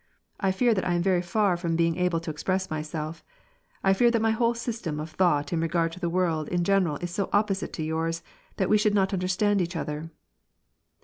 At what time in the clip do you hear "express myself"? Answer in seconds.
2.31-3.23